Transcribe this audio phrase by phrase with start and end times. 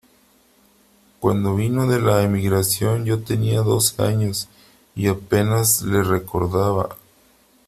[1.19, 4.49] cuando vino de la emigración, yo tenía doce años
[4.95, 6.97] y apenas le recordaba...